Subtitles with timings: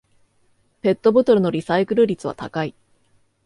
[0.81, 2.73] ペットボトルのリサイクル率は高い